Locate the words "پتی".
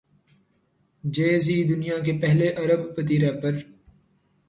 2.95-3.15